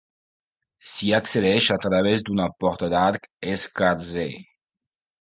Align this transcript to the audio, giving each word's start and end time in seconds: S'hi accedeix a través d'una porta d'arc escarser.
S'hi 0.91 1.11
accedeix 1.17 1.69
a 1.77 1.79
través 1.85 2.25
d'una 2.31 2.49
porta 2.65 2.93
d'arc 2.97 3.31
escarser. 3.55 4.29